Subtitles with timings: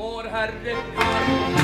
[0.00, 1.59] Vår Herre.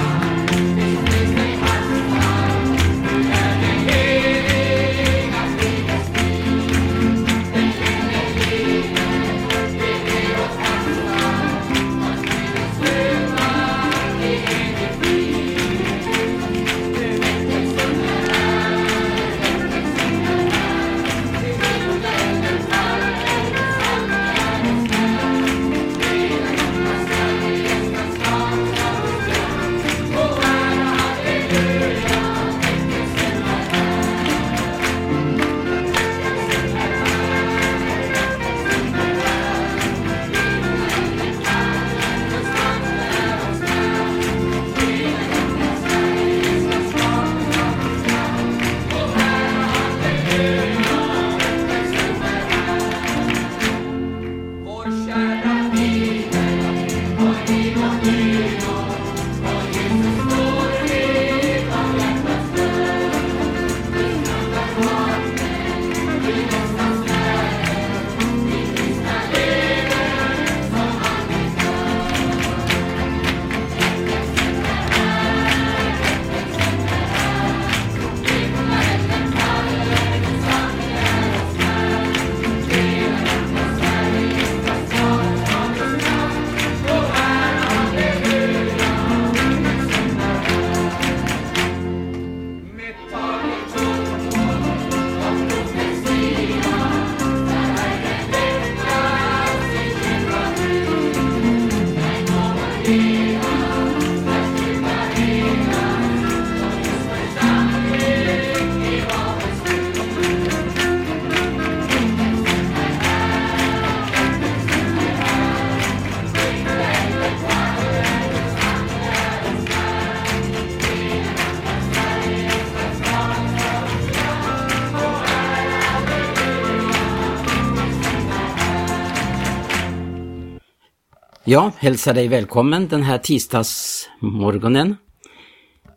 [131.49, 134.97] Ja, hälsar dig välkommen den här tisdagsmorgonen.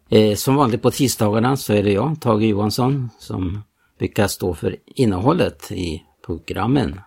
[0.09, 3.63] Eh, som vanligt på tisdagarna så är det jag, Tage Johansson, som
[3.99, 7.01] brukar stå för innehållet i programmen.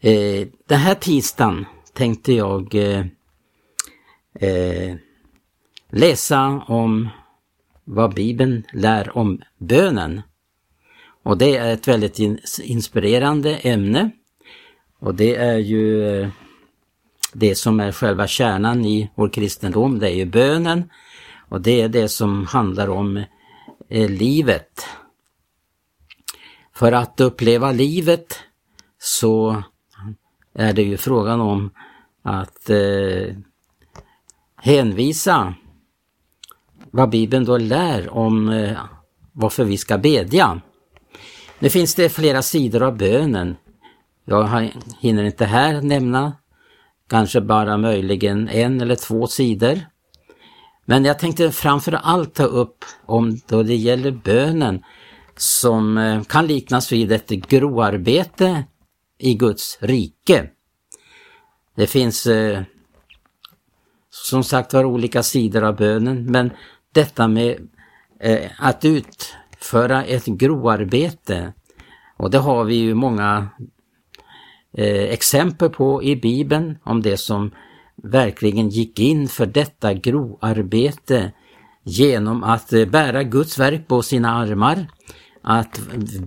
[0.00, 3.06] Eh, den här tisdagen tänkte jag eh,
[4.40, 4.96] eh,
[5.90, 7.08] läsa om
[7.84, 10.22] vad Bibeln lär om bönen.
[11.22, 12.18] Och det är ett väldigt
[12.60, 14.10] inspirerande ämne.
[14.98, 16.28] Och det är ju eh,
[17.32, 20.90] det som är själva kärnan i vår kristendom, det är ju bönen.
[21.48, 23.16] Och det är det som handlar om
[23.88, 24.86] eh, livet.
[26.74, 28.38] För att uppleva livet
[28.98, 29.62] så
[30.54, 31.70] är det ju frågan om
[32.22, 33.36] att eh,
[34.56, 35.54] hänvisa
[36.90, 38.78] vad Bibeln då lär om eh,
[39.32, 40.60] varför vi ska bedja.
[41.58, 43.56] Nu finns det flera sidor av bönen.
[44.28, 44.70] Jag
[45.00, 46.32] hinner inte här nämna
[47.08, 49.80] kanske bara möjligen en eller två sidor.
[50.84, 54.82] Men jag tänkte framför allt ta upp om då det gäller bönen
[55.36, 58.64] som eh, kan liknas vid ett groarbete
[59.18, 60.50] i Guds rike.
[61.76, 62.62] Det finns eh,
[64.10, 66.50] som sagt var olika sidor av bönen men
[66.92, 67.68] detta med
[68.20, 71.52] eh, att utföra ett groarbete
[72.16, 73.48] och det har vi ju många
[74.78, 77.50] Eh, exempel på i Bibeln om det som
[78.02, 81.32] verkligen gick in för detta groarbete
[81.82, 84.86] genom att eh, bära Guds verk på sina armar,
[85.42, 85.80] att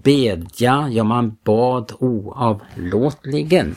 [0.04, 3.76] bedja, ja man bad oavlåtligen.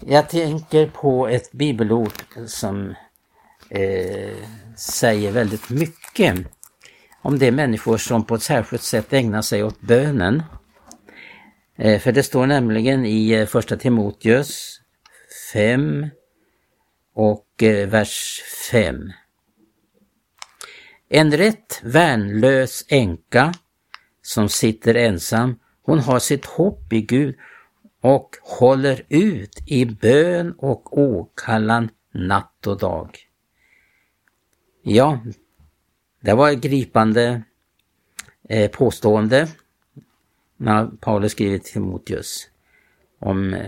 [0.00, 2.12] Jag tänker på ett bibelord
[2.46, 2.94] som
[3.68, 4.36] eh,
[4.76, 6.36] säger väldigt mycket
[7.22, 10.42] om de människor som på ett särskilt sätt ägnar sig åt bönen.
[11.76, 14.80] Eh, för det står nämligen i eh, första Timoteus
[15.52, 16.06] 5
[17.14, 19.12] och eh, vers 5.
[21.08, 23.54] En rätt värnlös änka
[24.22, 27.34] som sitter ensam, hon har sitt hopp i Gud
[28.00, 33.18] och håller ut i bön och åkallan natt och dag.
[34.82, 35.20] Ja,
[36.20, 37.42] det var ett gripande
[38.72, 39.48] påstående
[40.62, 42.48] när Paulus skriver till Timoteus
[43.18, 43.66] om eh,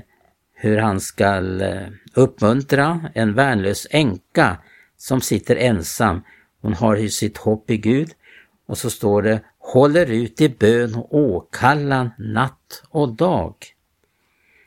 [0.52, 4.56] hur han ska eh, uppmuntra en värnlös änka
[4.96, 6.22] som sitter ensam.
[6.60, 8.10] Hon har ju sitt hopp i Gud
[8.66, 13.54] och så står det håller ut i bön och åkallan natt och dag.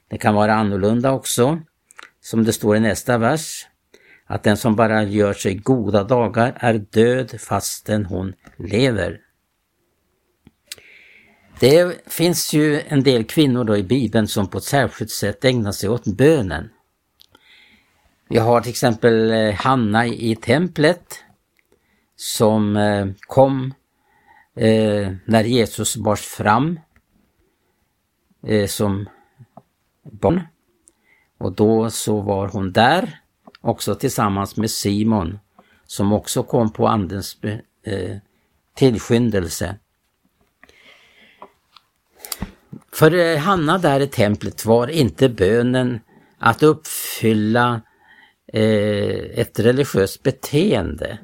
[0.10, 1.60] Det kan vara annorlunda också.
[2.22, 3.68] som det står i nästa vers,
[4.26, 9.22] att den som bara gör sig goda dagar är död fastän hon lever.
[11.60, 15.72] Det finns ju en del kvinnor då i Bibeln som på ett särskilt sätt ägnar
[15.72, 16.70] sig åt bönen.
[18.30, 21.16] Vi har till exempel eh, Hanna i templet
[22.16, 23.74] som eh, kom
[24.56, 26.80] eh, när Jesus bars fram
[28.68, 29.10] som
[30.04, 30.42] barn.
[31.38, 33.20] Och då så var hon där
[33.62, 35.40] också tillsammans med Simon
[35.86, 37.38] som också kom på andens
[38.76, 39.76] tillskyndelse.
[42.92, 46.00] För eh, Hanna där i templet var inte bönen
[46.40, 47.82] att uppfylla
[48.54, 51.18] eh, ett religiöst beteende.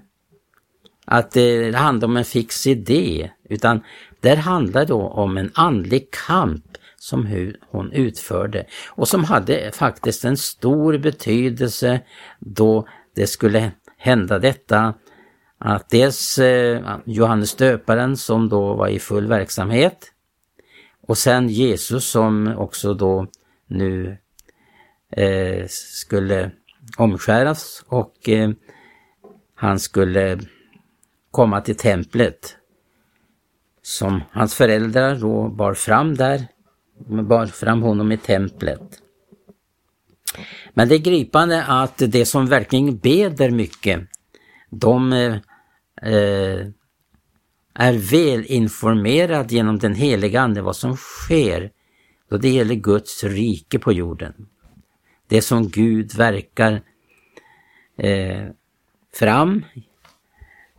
[1.05, 3.83] Att eh, det handlar om en fix idé, utan
[4.21, 6.65] där handlar det om en andlig kamp
[6.97, 12.01] som hon utförde och som hade faktiskt en stor betydelse
[12.39, 14.93] då det skulle hända detta
[15.57, 20.12] att dels eh, Johannes döparen som då var i full verksamhet
[21.07, 23.27] och sen Jesus som också då
[23.67, 24.17] nu
[25.11, 26.51] eh, skulle
[26.97, 28.51] omskäras och eh,
[29.55, 30.39] han skulle
[31.31, 32.57] komma till templet
[33.81, 36.47] som hans föräldrar då bar fram där,
[37.23, 38.81] bar fram honom i templet.
[40.73, 44.01] Men det är gripande att det som verkligen beder mycket,
[44.69, 45.35] de eh,
[46.13, 46.67] eh
[47.75, 51.71] är är välinformerad genom den heliga Ande vad som sker
[52.29, 54.47] då det gäller Guds rike på jorden
[55.33, 56.81] det som Gud verkar
[57.97, 58.47] eh,
[59.13, 59.65] fram,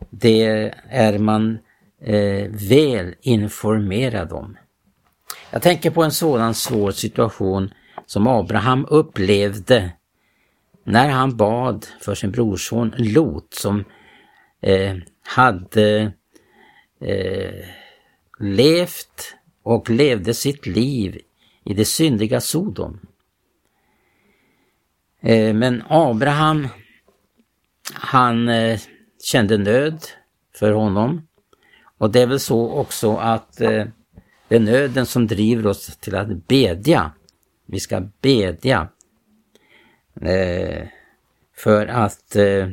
[0.09, 1.57] det är man
[2.01, 4.57] eh, väl informerad om.
[5.51, 7.73] Jag tänker på en sådan svår situation
[8.05, 9.91] som Abraham upplevde
[10.83, 13.83] när han bad för sin brorson Lot som
[14.61, 16.11] eh, hade
[17.05, 17.65] eh,
[18.39, 21.21] levt och levde sitt liv
[21.63, 22.99] i det syndiga Sodom.
[25.21, 26.67] Eh, men Abraham,
[27.93, 28.79] han eh,
[29.23, 29.99] kände nöd
[30.55, 31.27] för honom.
[31.97, 33.85] Och det är väl så också att eh,
[34.47, 37.11] det är nöden som driver oss till att bedja.
[37.65, 38.87] Vi ska bedja.
[40.21, 40.87] Eh,
[41.55, 42.69] för att eh,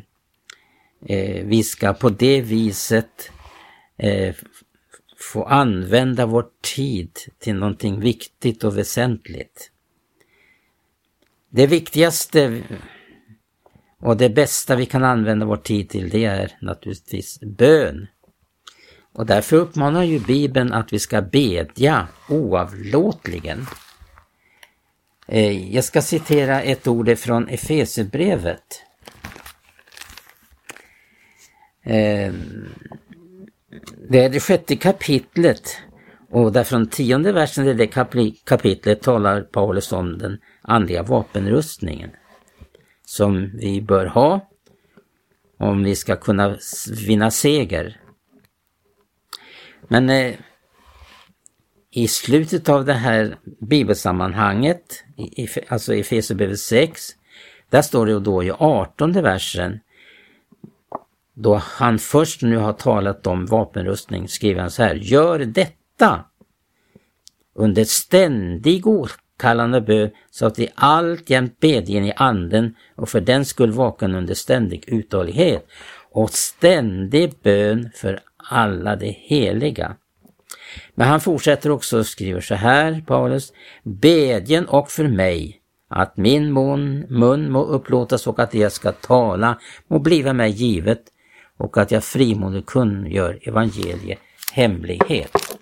[1.06, 3.30] eh, vi ska på det viset
[3.96, 4.34] Eh,
[5.16, 9.70] få använda vår tid till någonting viktigt och väsentligt.
[11.50, 12.62] Det viktigaste
[14.00, 18.06] och det bästa vi kan använda vår tid till det är naturligtvis bön.
[19.12, 23.66] Och därför uppmanar ju Bibeln att vi ska bedja oavlåtligen.
[25.28, 28.82] Eh, jag ska citera ett ord från Efesierbrevet.
[31.82, 32.32] Eh,
[34.08, 35.76] det är det sjätte kapitlet
[36.30, 37.86] och därifrån tionde versen i det
[38.44, 42.10] kapitlet talar Paulus om den andliga vapenrustningen
[43.04, 44.48] som vi bör ha
[45.58, 46.56] om vi ska kunna
[47.06, 48.00] vinna seger.
[49.88, 50.34] Men eh,
[51.90, 57.02] i slutet av det här bibelsammanhanget, i, alltså i Efesierbrevet 6,
[57.70, 59.80] där står det då i 18 versen,
[61.34, 66.24] då han först nu har talat om vapenrustning, skriver han så här, gör detta
[67.54, 73.72] under ständig åkallande bön så att vi alltjämt bedjen i anden och för den skull
[73.72, 75.66] vaken under ständig uthållighet
[76.10, 79.96] och ständig bön för alla de heliga.
[80.94, 85.58] Men han fortsätter också och skriver så här, Paulus, bedjen och för mig
[85.88, 89.58] att min mun, mun må upplåtas och att det jag ska tala
[89.88, 91.11] må bliva mig givet
[91.62, 94.18] och att jag frimodigt kungör evangelie
[94.52, 95.58] hemlighet.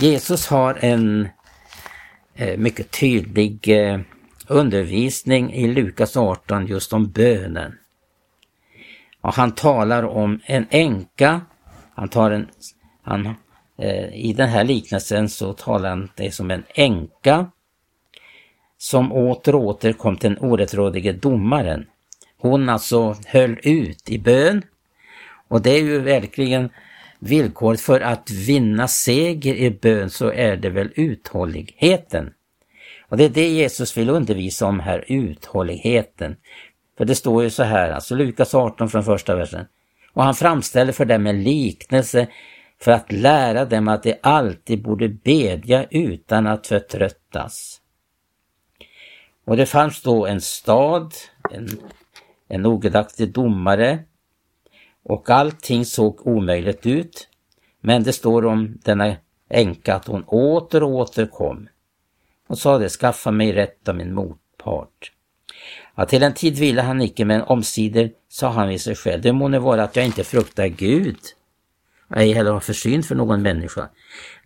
[0.00, 1.28] Jesus har en
[2.40, 4.00] Eh, mycket tydlig eh,
[4.46, 7.78] undervisning i Lukas 18 just om bönen.
[9.20, 11.40] Och han talar om en änka,
[11.94, 12.48] han tar en,
[13.02, 13.26] han,
[13.78, 17.50] eh, i den här liknelsen så talar han det som en änka
[18.78, 21.86] som åter och åter kom till den orättrådige domaren.
[22.38, 24.62] Hon alltså höll ut i bön
[25.48, 26.70] och det är ju verkligen
[27.18, 32.32] villkoret för att vinna seger i bön så är det väl uthålligheten.
[33.08, 36.36] Och det är det Jesus vill undervisa om här, uthålligheten.
[36.98, 39.66] För det står ju så här, alltså Lukas 18 från första versen.
[40.12, 42.26] Och han framställer för dem en liknelse
[42.80, 47.80] för att lära dem att de alltid borde bedja utan att förtröttas.
[49.44, 51.14] Och det fanns då en stad,
[51.50, 51.68] en,
[52.48, 53.98] en ogudaktig domare
[55.04, 57.28] och allting såg omöjligt ut.
[57.80, 59.16] Men det står om denna
[59.50, 61.68] änka att hon åter och åter kom
[62.48, 65.12] och sade skaffa mig rätt av min motpart.
[65.94, 69.32] Ja, till en tid ville han icke, men omsider sa han vid sig själv, det
[69.32, 71.18] må nu vara att jag inte fruktar Gud,
[72.16, 73.88] ej heller har försyn för någon människa.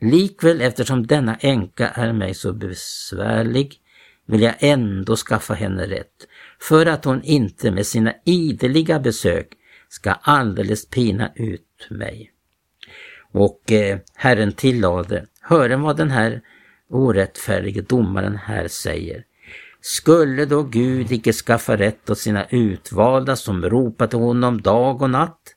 [0.00, 3.74] Likväl eftersom denna änka är mig så besvärlig
[4.26, 6.28] vill jag ändå skaffa henne rätt,
[6.68, 9.48] för att hon inte med sina ideliga besök
[9.88, 12.32] ska alldeles pina ut mig.
[13.32, 16.40] Och eh, Herren tillade, hören vad den här
[16.90, 19.24] orättfärdige domaren här säger.
[19.80, 25.10] Skulle då Gud icke skaffa rätt åt sina utvalda som ropar till honom dag och
[25.10, 25.54] natt?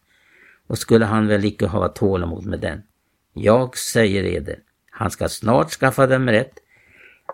[0.68, 2.82] Och skulle han väl icke ha tålamod med den?
[3.34, 4.60] Jag säger eder,
[4.92, 6.54] han ska snart skaffa dem rätt.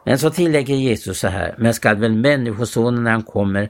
[0.03, 3.69] Men så tillägger Jesus så här, men skall väl Människosonen när han kommer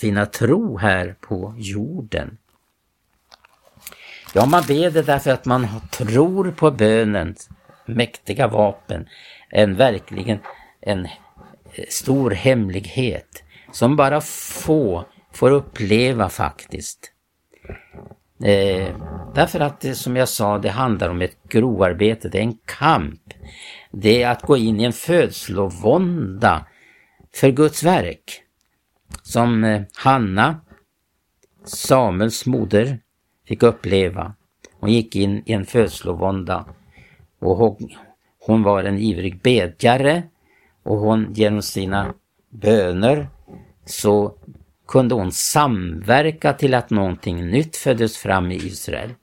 [0.00, 2.38] finna tro här på jorden?
[4.34, 7.48] Ja, man ber det därför att man tror på bönens
[7.86, 9.08] mäktiga vapen,
[9.50, 10.38] en verkligen
[10.80, 13.42] en eh, stor hemlighet
[13.72, 17.12] som bara få får uppleva faktiskt.
[18.44, 18.88] Eh,
[19.34, 23.34] därför att det, som jag sa, det handlar om ett grovarbete, det är en kamp.
[23.92, 26.66] Det är att gå in i en födslovånda
[27.34, 28.42] för Guds verk.
[29.22, 30.60] Som eh, Hanna,
[31.64, 32.98] Samuels moder,
[33.48, 34.34] fick uppleva.
[34.80, 36.66] Hon gick in i en födslovånda
[37.38, 37.90] och hon,
[38.38, 40.22] hon var en ivrig bedjare
[40.82, 42.14] och hon genom sina
[42.50, 43.28] böner
[43.84, 44.34] så
[44.88, 49.14] kunde hon samverka till att någonting nytt föddes fram i Israel.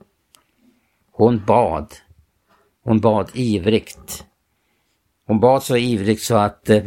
[1.11, 1.93] Hon bad.
[2.83, 4.25] Hon bad ivrigt.
[5.29, 6.83] Hon bad så ivrigt så att eh,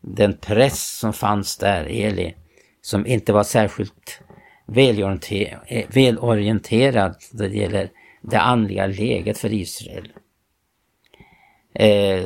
[0.00, 2.34] den präst som fanns där, Eli,
[2.80, 4.20] som inte var särskilt
[4.66, 7.90] eh, välorienterad, när det gäller
[8.22, 10.12] det andliga läget för Israel,
[11.74, 12.24] eh,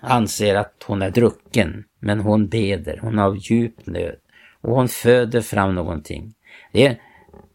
[0.00, 4.16] anser att hon är drucken, men hon beder, hon har djup nöd
[4.60, 6.34] och hon föder fram någonting.
[6.72, 6.98] Det är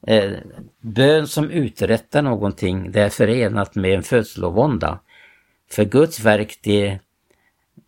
[0.08, 0.38] eh,
[0.82, 5.00] bön som uträttar någonting, det är förenat med en födslovånda.
[5.70, 7.00] För Guds verk, det,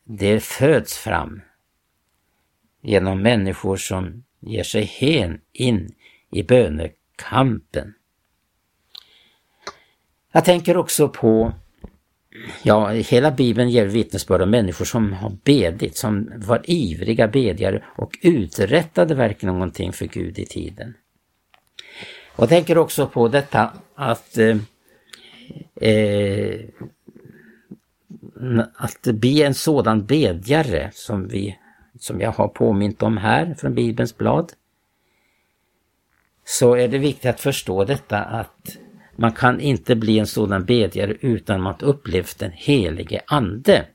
[0.03, 1.41] det föds fram
[2.81, 5.95] genom människor som ger sig hen in
[6.31, 7.93] i bönekampen.
[10.31, 11.53] Jag tänker också på
[12.63, 18.17] Ja, hela Bibeln ger vittnesbörd om människor som har bedit, som var ivriga bedjare och
[18.21, 20.93] uträttade verkligen någonting för Gud i tiden.
[22.35, 24.57] Och jag tänker också på detta att eh,
[25.75, 26.59] eh,
[28.75, 31.57] att bli en sådan bedjare som, vi,
[31.99, 34.53] som jag har påmint om här från Bibelns blad,
[36.45, 38.77] så är det viktigt att förstå detta att
[39.15, 43.85] man kan inte bli en sådan bedjare utan att upplevt den helige Ande.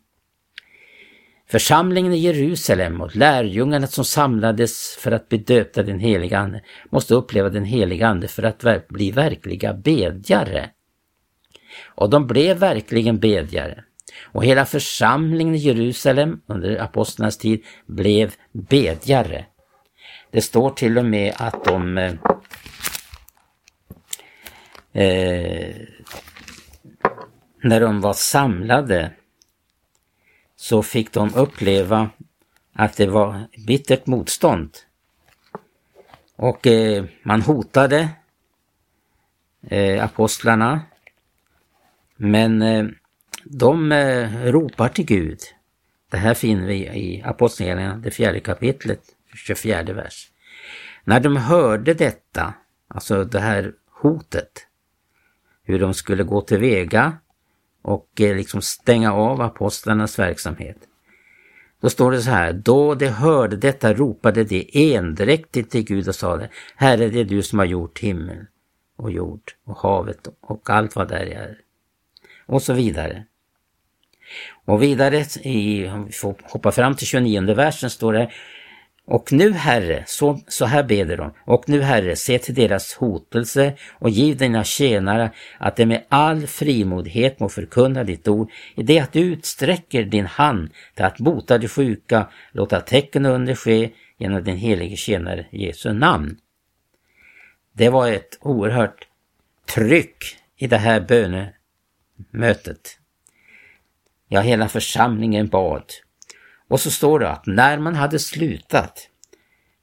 [1.46, 7.14] Församlingen i Jerusalem och lärjungarna som samlades för att bli döpta den heliga Ande måste
[7.14, 10.70] uppleva den heliga Ande för att bli verkliga bedjare.
[11.84, 13.84] Och de blev verkligen bedjare.
[14.22, 19.46] Och hela församlingen i Jerusalem under apostlarnas tid blev bedjare.
[20.30, 22.12] Det står till och med att de eh,
[24.92, 25.76] eh,
[27.62, 29.12] när de var samlade
[30.56, 32.10] så fick de uppleva
[32.72, 34.70] att det var bittert motstånd.
[36.36, 38.08] Och eh, man hotade
[39.62, 40.80] eh, apostlarna.
[42.16, 42.86] Men eh,
[43.44, 45.38] de eh, ropar till Gud.
[46.10, 49.00] Det här finner vi i Apostlagärningarna, det fjärde kapitlet,
[49.34, 50.30] 24 vers.
[51.04, 52.54] När de hörde detta,
[52.88, 54.66] alltså det här hotet,
[55.62, 57.16] hur de skulle gå tillväga
[57.82, 60.76] och eh, liksom stänga av apostlarnas verksamhet.
[61.80, 66.14] Då står det så här, då de hörde detta ropade de endräktigt till Gud och
[66.14, 68.46] sade, Herre det är du som har gjort himmel
[68.96, 71.58] och jord och havet och allt vad där är.
[72.46, 73.26] Och så vidare.
[74.64, 78.30] Och vidare, i, om vi får hoppa fram till 29 versen, står det
[79.04, 83.72] och nu Herre, så, så här beder de, och nu Herre, se till deras hotelse
[83.92, 88.98] och giv dina tjänare att de med all frimodighet må förkunna ditt ord i det
[88.98, 93.90] att du utsträcker din hand till att bota de sjuka, låta tecken och under ske
[94.18, 96.36] genom din helige tjänare Jesu namn.
[97.72, 99.06] Det var ett oerhört
[99.74, 100.24] tryck
[100.56, 102.98] i det här bönemötet.
[104.34, 105.84] Ja, hela församlingen bad
[106.68, 109.08] Och så står det att när man hade slutat,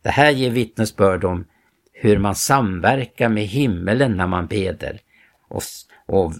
[0.03, 1.45] det här ger vittnesbörd om
[1.93, 4.99] hur man samverkar med himmelen när man beder.
[5.49, 5.61] Och,
[6.05, 6.33] och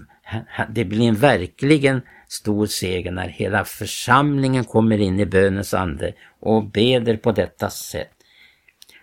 [0.69, 6.71] det blir en verkligen stor seger när hela församlingen kommer in i bönens ande och
[6.71, 8.11] beder på detta sätt.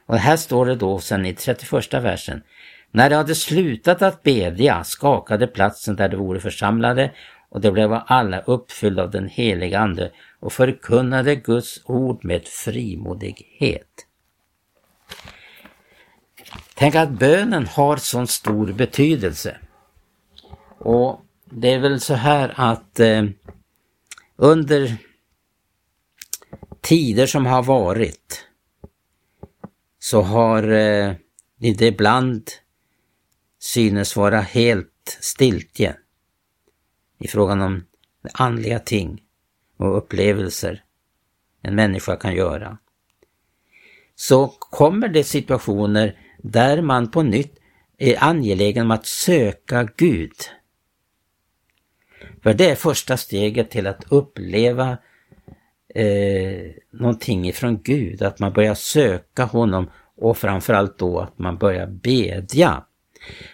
[0.07, 2.43] Och här står det då sen i 31 versen.
[2.91, 7.13] När de hade slutat att bedja skakade platsen där de vore församlade
[7.57, 14.07] och de blev alla uppfyllda av den heliga Ande och förkunnade Guds ord med frimodighet.
[16.75, 19.57] Tänk att bönen har sån stor betydelse.
[20.79, 23.25] Och det är väl så här att eh,
[24.37, 24.97] under
[26.81, 28.45] tider som har varit
[29.99, 31.15] så har eh,
[31.59, 32.51] det ibland
[33.59, 35.97] synes vara helt stiltje
[37.19, 37.85] i frågan om
[38.33, 39.23] andliga ting
[39.77, 40.83] och upplevelser
[41.63, 42.79] en människa kan göra.
[44.15, 47.59] Så kommer det situationer där man på nytt
[47.99, 50.33] är angelägen om att söka Gud.
[52.43, 54.99] För det är första steget till att uppleva
[55.95, 61.87] eh, någonting ifrån Gud, att man börjar söka honom och framförallt då att man börjar
[61.87, 62.86] bedja.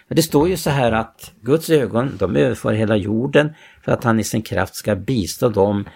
[0.07, 3.53] Det står ju så här att Guds ögon, de överför hela jorden
[3.85, 5.89] för att han i sin kraft ska bistå dem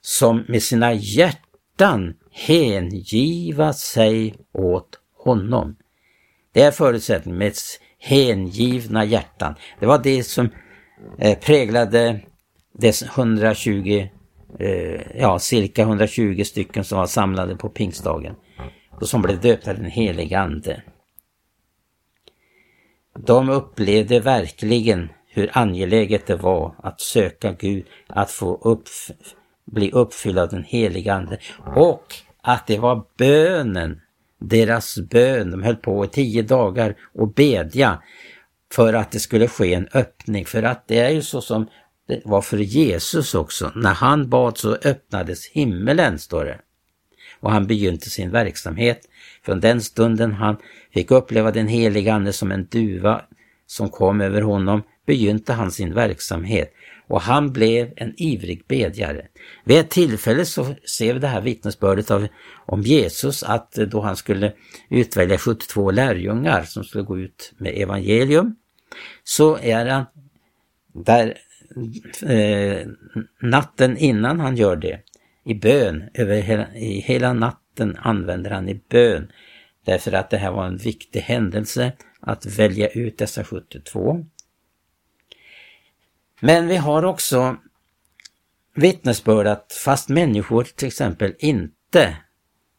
[0.00, 5.76] som med sina hjärtan hängiva sig åt honom.
[6.52, 7.52] Det är förutsättningen med
[7.98, 9.54] hängivna hjärtan.
[9.80, 10.48] Det var det som
[11.18, 12.20] eh, präglade
[12.78, 14.08] dess 120,
[14.58, 18.34] eh, ja cirka 120 stycken som var samlade på pingstdagen
[18.90, 20.82] och som blev döpta den helige Ande.
[23.18, 28.88] De upplevde verkligen hur angeläget det var att söka Gud, att få upp,
[29.64, 31.38] bli uppfylld av den heliga Ande
[31.76, 34.00] och att det var bönen,
[34.38, 38.02] deras bön, de höll på i tio dagar och bedja
[38.72, 40.46] för att det skulle ske en öppning.
[40.46, 41.68] För att det är ju så som
[42.08, 43.72] det var för Jesus också.
[43.74, 46.58] När han bad så öppnades himmelen, står det.
[47.40, 49.08] Och han begynte sin verksamhet.
[49.44, 50.56] Från den stunden han
[50.94, 53.22] fick uppleva den heliga Ande som en duva
[53.66, 56.72] som kom över honom begynte han sin verksamhet
[57.06, 59.26] och han blev en ivrig bedjare.
[59.64, 62.28] Vid ett tillfälle så ser vi det här vittnesbördet av,
[62.66, 64.52] om Jesus att eh, då han skulle
[64.90, 68.56] utvälja 72 lärjungar som skulle gå ut med evangelium
[69.24, 70.04] så är han
[70.92, 71.34] där
[72.22, 72.86] eh,
[73.40, 75.00] natten innan han gör det
[75.44, 79.32] i bön, över hela, i hela natten använder han i bön
[79.84, 84.24] därför att det här var en viktig händelse att välja ut dessa 72.
[86.40, 87.56] Men vi har också
[88.74, 92.16] vittnesbörd att fast människor till exempel inte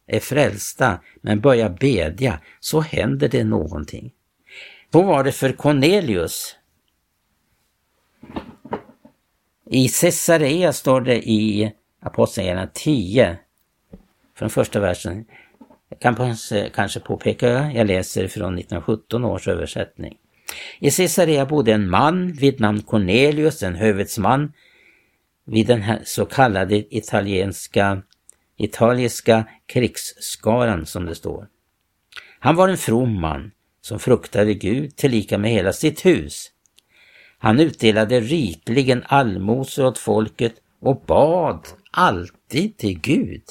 [0.06, 4.12] är frälsta men börjar bedja så händer det någonting.
[4.92, 6.56] Så var det för Cornelius.
[9.70, 11.72] I Caesarea står det i
[12.04, 13.38] Apostlagärningarna 10
[14.38, 15.24] från första versen.
[15.88, 16.36] Jag kan
[16.74, 20.16] kanske påpeka, jag läser från 1917 års översättning.
[20.78, 24.52] I Caesarea bodde en man vid namn Cornelius, en hövitsman
[25.44, 28.02] vid den här så kallade italienska,
[28.56, 31.48] italienska krigsskaran som det står.
[32.38, 36.50] Han var en from man som fruktade Gud tillika med hela sitt hus.
[37.38, 40.54] Han utdelade rikligen allmosor åt folket
[40.84, 43.42] och bad alltid till Gud.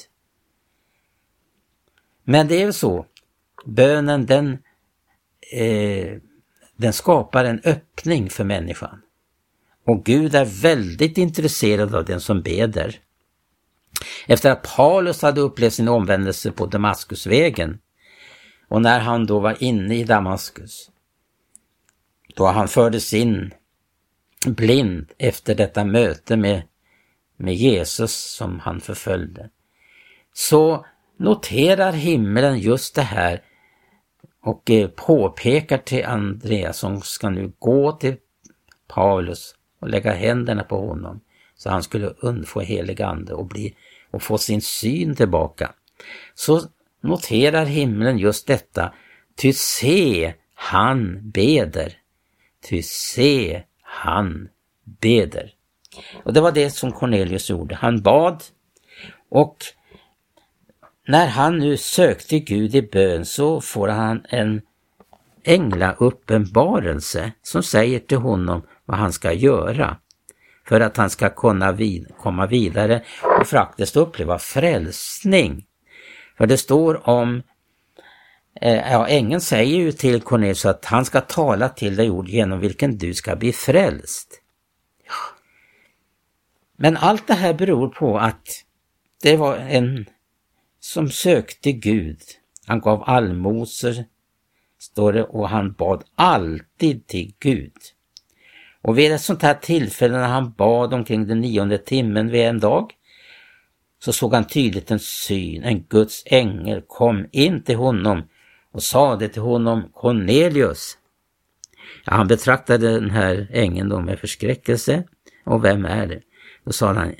[2.24, 3.06] Men det är ju så,
[3.66, 4.58] bönen den
[5.52, 6.18] eh,
[6.76, 9.00] den skapar en öppning för människan.
[9.86, 13.00] Och Gud är väldigt intresserad av den som beder.
[14.26, 17.78] Efter att Paulus hade upplevt sin omvändelse på Damaskusvägen
[18.68, 20.90] och när han då var inne i Damaskus,
[22.34, 23.54] då han fördes in
[24.46, 26.62] blind efter detta möte med,
[27.36, 29.50] med Jesus som han förföljde,
[30.32, 33.42] så noterar himlen just det här
[34.42, 38.16] och eh, påpekar till Andreas som ska nu gå till
[38.88, 41.20] Paulus och lägga händerna på honom
[41.56, 43.76] så han skulle undfå helig ande och, bli,
[44.10, 45.72] och få sin syn tillbaka.
[46.34, 46.60] Så
[47.00, 48.94] noterar himlen just detta,
[49.36, 51.98] ty se, han beder.
[52.68, 54.48] Ty se, han
[54.84, 55.50] beder.
[56.24, 57.74] Och det var det som Cornelius gjorde.
[57.74, 58.42] Han bad
[59.30, 59.56] och
[61.08, 64.62] när han nu sökte Gud i bön så får han en
[65.44, 69.96] änglauppenbarelse som säger till honom vad han ska göra
[70.68, 73.02] för att han ska kunna vid komma vidare
[73.40, 75.66] och faktiskt uppleva frälsning.
[76.38, 77.42] För det står om,
[78.60, 82.60] eh, ja ängeln säger ju till Cornelius att han ska tala till dig ord genom
[82.60, 84.40] vilken du ska bli frälst.
[86.76, 88.64] Men allt det här beror på att
[89.22, 90.06] det var en
[90.80, 92.20] som sökte Gud.
[92.66, 94.04] Han gav allmosor,
[94.78, 97.72] står det, och han bad alltid till Gud.
[98.82, 102.60] Och vid ett sånt här tillfälle när han bad omkring den nionde timmen vid en
[102.60, 102.92] dag,
[103.98, 108.22] så såg han tydligt en syn, en Guds ängel kom in till honom
[108.72, 110.98] och sade till honom Cornelius.
[112.04, 115.04] Ja, han betraktade den här ängeln då med förskräckelse.
[115.44, 116.20] Och vem är det?
[116.64, 117.14] Då sa han,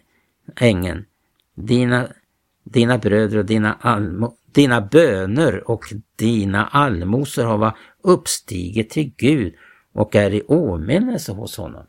[0.61, 1.04] ängeln,
[1.54, 2.09] dina,
[2.64, 5.85] dina bröder och dina, almo, dina böner och
[6.16, 9.54] dina allmosor har uppstigit till Gud
[9.92, 11.87] och är i åminnelse hos honom.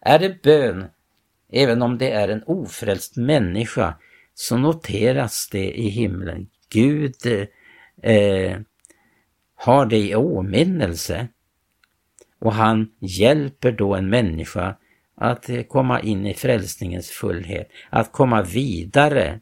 [0.00, 0.84] Är det bön,
[1.52, 3.94] även om det är en ofrälst människa,
[4.34, 6.48] så noteras det i himlen.
[6.68, 7.14] Gud
[8.02, 8.58] eh,
[9.54, 11.28] har det i åminnelse
[12.38, 14.76] och han hjälper då en människa
[15.16, 19.40] att komma in i frälsningens fullhet, att komma vidare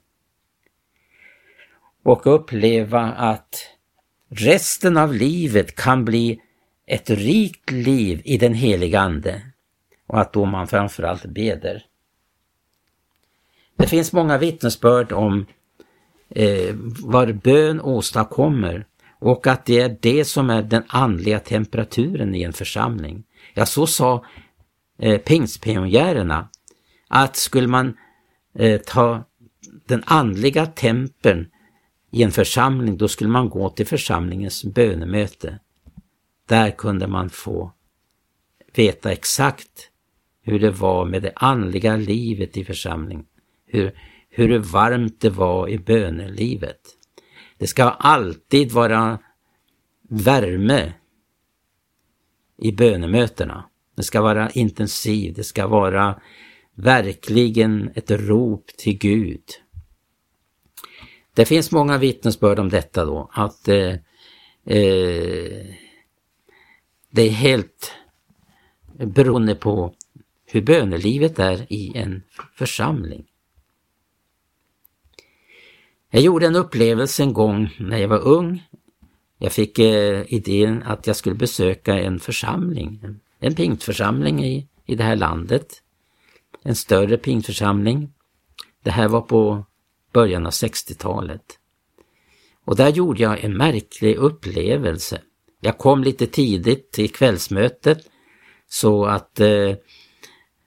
[2.04, 3.70] och uppleva att
[4.28, 6.40] resten av livet kan bli
[6.86, 9.42] ett rikt liv i den heliga Ande
[10.06, 11.84] och att då man framförallt beder.
[13.76, 15.46] Det finns många vittnesbörd om
[16.28, 18.86] eh, vad bön åstadkommer
[19.18, 23.24] och att det är det som är den andliga temperaturen i en församling.
[23.54, 24.24] Ja, så sa
[24.98, 26.48] eh, pingstpionjärerna
[27.08, 27.96] att skulle man
[28.54, 29.24] eh, ta
[29.86, 31.46] den andliga tempen
[32.10, 35.58] i en församling, då skulle man gå till församlingens bönemöte.
[36.48, 37.72] Där kunde man få
[38.74, 39.90] veta exakt
[40.42, 43.26] hur det var med det andliga livet i församlingen.
[43.66, 43.98] Hur,
[44.30, 46.80] hur varmt det var i bönelivet.
[47.58, 49.18] Det ska alltid vara
[50.08, 50.92] värme
[52.58, 53.64] i bönemötena.
[53.94, 56.20] Det ska vara intensiv, det ska vara
[56.74, 59.42] verkligen ett rop till Gud.
[61.34, 63.92] Det finns många vittnesbörd om detta då, att eh,
[64.64, 65.66] eh,
[67.10, 67.92] det är helt
[68.92, 69.94] beroende på
[70.46, 72.22] hur bönelivet är i en
[72.54, 73.26] församling.
[76.10, 78.62] Jag gjorde en upplevelse en gång när jag var ung.
[79.38, 85.04] Jag fick eh, idén att jag skulle besöka en församling, en pingtförsamling i, i det
[85.04, 85.82] här landet.
[86.62, 88.12] En större pingtförsamling.
[88.82, 89.66] Det här var på
[90.12, 91.58] början av 60-talet.
[92.64, 95.20] Och där gjorde jag en märklig upplevelse.
[95.60, 97.98] Jag kom lite tidigt till kvällsmötet
[98.68, 99.72] så att eh,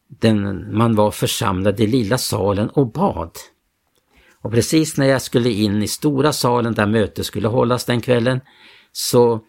[0.07, 3.31] den, man var församlad i lilla salen och bad.
[4.41, 8.41] Och precis när jag skulle in i stora salen där mötet skulle hållas den kvällen
[8.91, 9.41] så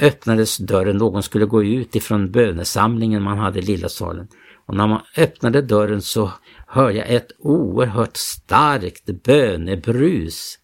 [0.00, 4.28] öppnades dörren, någon skulle gå ut ifrån bönesamlingen man hade i lilla salen.
[4.66, 6.32] Och när man öppnade dörren så
[6.66, 10.58] hörde jag ett oerhört starkt bönebrus.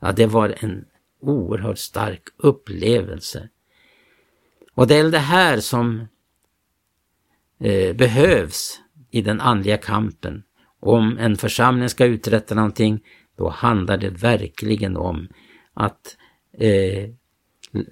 [0.00, 0.84] Ja, det var en
[1.20, 3.48] oerhört stark upplevelse.
[4.74, 6.06] Och det är det här som
[7.60, 10.42] eh, behövs i den andliga kampen.
[10.80, 13.00] Om en församling ska uträtta någonting,
[13.36, 15.28] då handlar det verkligen om
[15.74, 16.16] att
[16.58, 17.10] eh,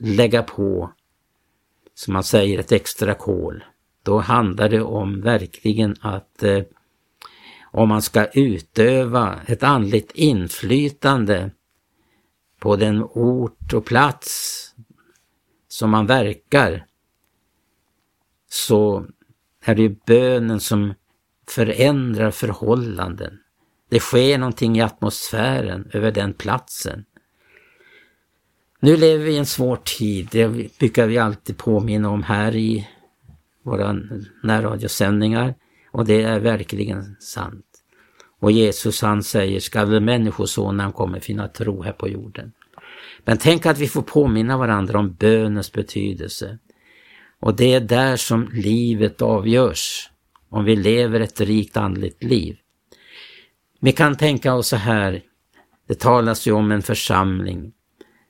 [0.00, 0.92] lägga på,
[1.94, 3.64] som man säger, ett extra kol.
[4.02, 6.62] Då handlar det om verkligen att eh,
[7.72, 11.50] om man ska utöva ett andligt inflytande
[12.58, 14.74] på den ort och plats
[15.68, 16.86] som man verkar,
[18.48, 19.06] så
[19.64, 20.94] är det bönen som
[21.48, 23.38] förändrar förhållanden.
[23.88, 27.04] Det sker någonting i atmosfären över den platsen.
[28.84, 32.88] Nu lever vi i en svår tid, det brukar vi alltid påminna om här i
[33.62, 33.96] våra
[34.42, 35.54] närradiosändningar
[35.92, 37.66] och det är verkligen sant.
[38.40, 42.52] Och Jesus han säger, ska väl människosonen kommer finna tro här på jorden.
[43.24, 46.58] Men tänk att vi får påminna varandra om bönens betydelse.
[47.40, 50.10] Och det är där som livet avgörs,
[50.48, 52.56] om vi lever ett rikt andligt liv.
[53.80, 55.22] Vi kan tänka oss så här,
[55.88, 57.72] det talas ju om en församling,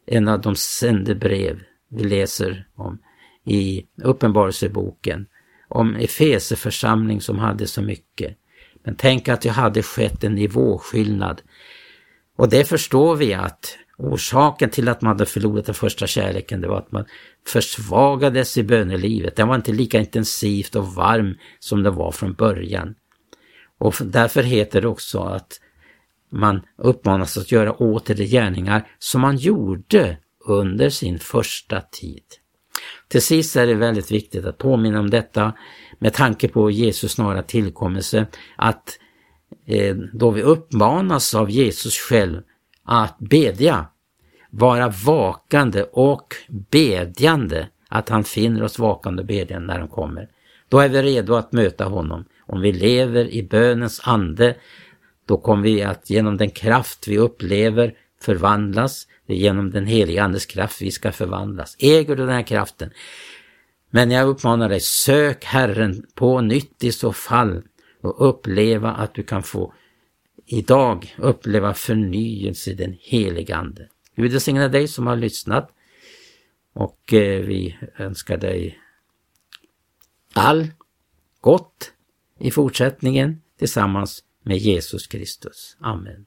[0.06, 2.98] en av de sändebrev vi läser om
[3.44, 5.26] i Uppenbarelseboken,
[5.68, 8.36] om Efeseförsamling som hade så mycket.
[8.84, 11.42] Men tänk att det hade skett en nivåskillnad.
[12.36, 16.68] Och det förstår vi att Orsaken till att man hade förlorat den första kärleken det
[16.68, 17.04] var att man
[17.46, 19.36] försvagades i bönelivet.
[19.36, 22.94] Den var inte lika intensivt och varm som det var från början.
[23.78, 25.60] Och därför heter det också att
[26.34, 30.16] man uppmanas att göra åter de gärningar som man gjorde
[30.46, 32.22] under sin första tid.
[33.08, 35.52] Till sist är det väldigt viktigt att påminna om detta
[35.98, 38.98] med tanke på Jesus snara tillkommelse att
[39.66, 42.42] eh, då vi uppmanas av Jesus själv
[42.84, 43.86] att bedja,
[44.50, 46.34] vara vakande och
[46.70, 50.28] bedjande, att han finner oss vakande och bedjande när han kommer.
[50.68, 52.24] Då är vi redo att möta honom.
[52.46, 54.56] Om vi lever i bönens ande,
[55.26, 59.06] då kommer vi att genom den kraft vi upplever förvandlas.
[59.26, 61.76] Det är genom den heliga Andes kraft vi ska förvandlas.
[61.78, 62.90] Äger du den här kraften?
[63.90, 67.62] Men jag uppmanar dig, sök Herren på nytt i så fall
[68.00, 69.74] och uppleva att du kan få
[70.46, 73.88] idag uppleva förnyelse i den heliga Ande.
[74.16, 75.70] Gud välsigne dig som har lyssnat
[76.72, 78.78] och eh, vi önskar dig
[80.32, 80.66] all
[81.40, 81.92] gott
[82.38, 85.76] i fortsättningen tillsammans med Jesus Kristus.
[85.80, 86.26] Amen.